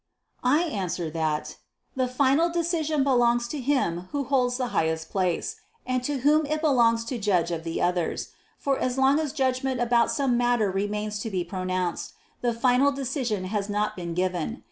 [0.43, 1.57] I answer that,
[1.95, 6.59] The final decision belongs to him who holds the highest place, and to whom it
[6.59, 11.19] belongs to judge of the others; for as long as judgment about some matter remains
[11.19, 14.59] to be pronounced, the final decision has not been given.